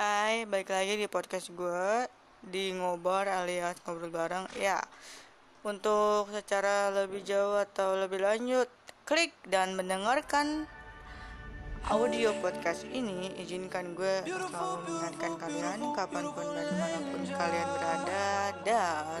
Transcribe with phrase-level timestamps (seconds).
[0.00, 2.08] Hai, balik lagi di podcast gue
[2.40, 4.48] di ngobrol alias ngobrol bareng.
[4.56, 4.80] Ya,
[5.60, 8.64] untuk secara lebih jauh atau lebih lanjut,
[9.04, 10.64] klik dan mendengarkan
[11.92, 13.28] audio podcast ini.
[13.44, 18.28] Izinkan gue selalu mengingatkan kalian kapan pun dan di mana pun kalian berada
[18.64, 19.20] dan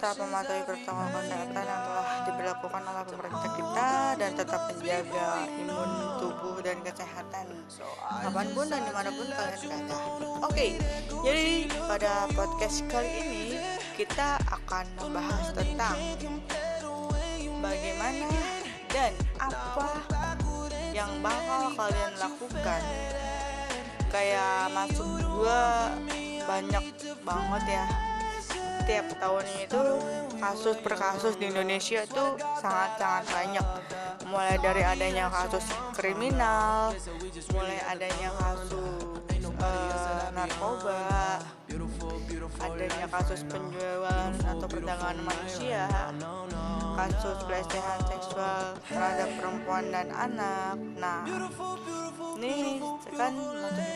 [0.00, 5.28] tetap mematuhi protokol kesehatan yang telah diberlakukan oleh pemerintah kita dan tetap menjaga
[5.60, 7.44] imun tubuh dan kesehatan
[8.24, 9.96] kapan pun dan di mana pun kalian berada.
[10.48, 10.66] Oke,
[11.20, 13.44] jadi pada podcast kali ini
[14.00, 15.96] kita akan membahas tentang
[17.60, 18.28] bagaimana
[18.88, 20.00] dan apa
[20.96, 22.82] yang bakal kalian lakukan
[24.08, 25.92] kayak masuk gua
[26.48, 26.84] banyak
[27.20, 28.09] banget ya
[28.90, 29.82] tiap tahunnya itu
[30.42, 32.24] kasus per kasus di Indonesia itu
[32.58, 33.66] sangat-sangat banyak.
[34.26, 35.62] Mulai dari adanya kasus
[35.94, 36.90] kriminal
[37.54, 39.22] mulai adanya kasus
[39.62, 41.19] uh, narkoba
[42.58, 45.86] adanya kasus penjualan atau perdagangan manusia
[47.00, 50.76] kasus pelecehan seksual terhadap perempuan dan anak.
[51.00, 51.24] Nah
[52.36, 52.80] ini
[53.16, 53.32] kan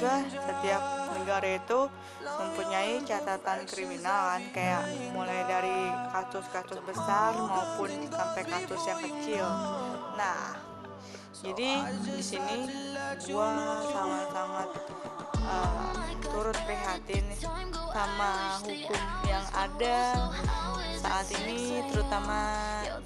[0.00, 1.80] gue setiap negara itu
[2.24, 9.46] mempunyai catatan kriminal kan kayak mulai dari kasus-kasus besar maupun sampai kasus yang kecil.
[10.16, 10.56] Nah
[11.44, 12.56] jadi di sini
[13.20, 13.50] gue
[13.92, 14.68] sangat-sangat
[15.44, 15.92] uh,
[16.24, 17.24] turut prihatin
[17.92, 20.28] sama hukum yang ada
[20.98, 22.40] saat ini terutama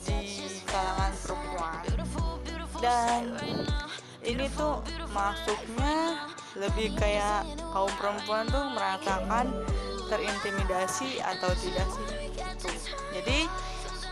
[0.06, 1.82] di kalangan perempuan
[2.78, 3.22] dan
[4.22, 6.26] ini tuh masuknya
[6.58, 9.46] lebih kayak kaum perempuan tuh merasakan
[10.08, 12.68] terintimidasi atau tidak sih gitu.
[13.12, 13.38] jadi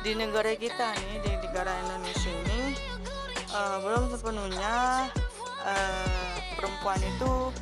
[0.04, 2.62] di negara kita nih di negara Indonesia ini
[3.50, 4.74] uh, belum sepenuhnya
[5.64, 7.52] uh, perempuan itu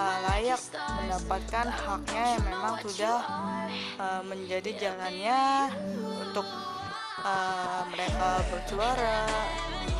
[0.00, 3.18] uh, layak mendapatkan haknya yang memang sudah
[4.00, 5.70] uh, menjadi jalannya
[6.24, 6.48] untuk
[7.22, 9.20] uh, mereka bersuara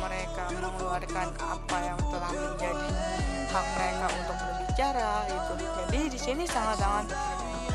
[0.01, 2.87] mereka mengeluarkan apa yang telah menjadi
[3.49, 7.05] hak mereka untuk berbicara itu jadi di sini sangat-sangat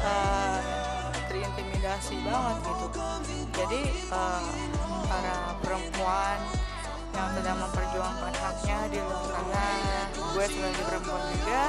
[0.02, 0.58] uh,
[1.28, 2.86] terintimidasi banget gitu.
[3.54, 4.42] Jadi uh,
[5.06, 6.38] para perempuan
[7.14, 9.66] yang sedang memperjuangkan haknya di luar sana.
[10.34, 11.62] Gue sebagai perempuan juga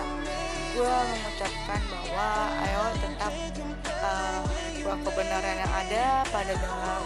[0.76, 2.30] gue mengucapkan bahwa
[2.68, 3.34] ayo tetap
[4.04, 4.44] uh,
[4.84, 7.02] kebenaran yang ada pada dalam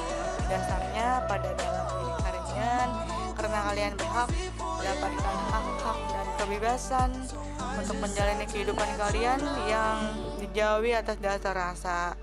[0.49, 2.19] dasarnya pada dalam diri
[3.39, 4.29] karena kalian berhak
[4.59, 7.09] mendapatkan hak-hak dan kebebasan
[7.79, 9.97] untuk menjalani kehidupan kalian yang
[10.43, 12.19] dijauhi atas dasar rasa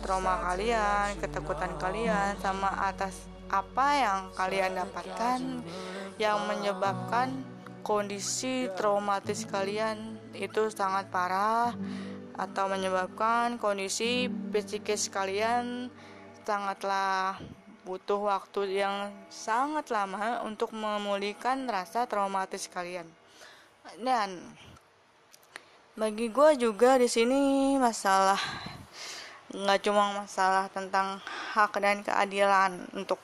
[0.00, 5.40] trauma kalian, ketakutan kalian, sama atas apa yang kalian dapatkan
[6.16, 7.44] yang menyebabkan
[7.84, 11.76] kondisi traumatis kalian itu sangat parah
[12.34, 15.92] atau menyebabkan kondisi psikis kalian
[16.42, 17.38] sangatlah
[17.84, 23.04] butuh waktu yang sangat lama untuk memulihkan rasa traumatis kalian.
[24.00, 24.40] Dan
[25.94, 28.40] bagi gue juga di sini masalah
[29.54, 31.22] nggak cuma masalah tentang
[31.54, 33.22] hak dan keadilan untuk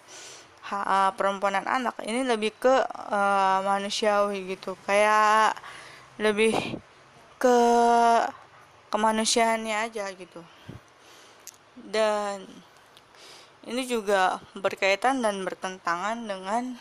[0.63, 1.99] hak, uh, perempuan dan anak.
[1.99, 4.79] Ini lebih ke uh, manusiawi gitu.
[4.87, 5.59] Kayak
[6.23, 6.55] lebih
[7.43, 7.59] ke
[8.95, 10.43] kemanusiaannya aja gitu.
[11.75, 12.47] Dan
[13.67, 16.79] ini juga berkaitan dan bertentangan dengan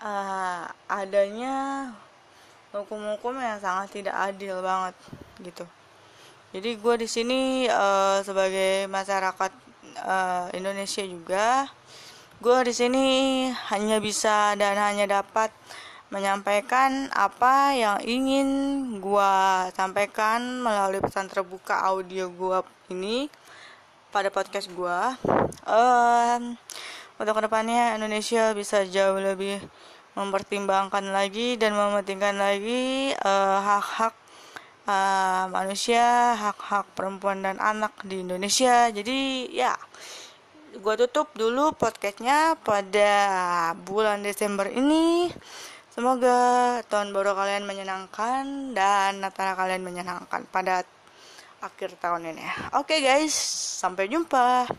[0.00, 1.90] uh, adanya
[2.72, 4.96] hukum-hukum yang sangat tidak adil banget
[5.40, 5.64] gitu.
[6.48, 9.52] Jadi gue di sini uh, sebagai masyarakat
[10.00, 11.68] uh, Indonesia juga,
[12.40, 13.06] gue di sini
[13.68, 15.52] hanya bisa dan hanya dapat
[16.08, 18.48] menyampaikan apa yang ingin
[18.96, 19.34] gue
[19.76, 23.28] sampaikan melalui pesan terbuka audio gue ini
[24.08, 25.00] pada podcast gue
[25.68, 26.56] um,
[27.20, 29.60] untuk ke depannya Indonesia bisa jauh lebih
[30.16, 34.16] mempertimbangkan lagi dan mementingkan lagi uh, hak-hak
[34.88, 38.88] uh, manusia, hak-hak perempuan dan anak di Indonesia.
[38.88, 39.76] Jadi ya,
[40.72, 43.12] gue tutup dulu podcastnya pada
[43.84, 45.28] bulan Desember ini.
[45.92, 50.86] Semoga tahun baru kalian menyenangkan dan Natal kalian menyenangkan pada
[51.58, 52.44] akhir tahun ini.
[52.78, 53.34] Oke okay guys,
[53.82, 54.70] sampai jumpa.